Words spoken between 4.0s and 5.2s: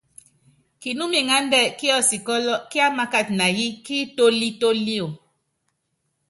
itólítólio.